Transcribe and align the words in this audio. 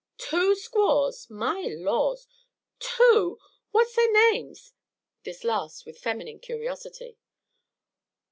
"Two 0.17 0.55
squaws! 0.55 1.29
My 1.29 1.61
laws! 1.77 2.25
Two 2.79 3.37
what's 3.69 3.95
their 3.95 4.11
names?" 4.31 4.73
This 5.25 5.43
last 5.43 5.85
with 5.85 5.99
feminine 5.99 6.39
curiosity. 6.39 7.19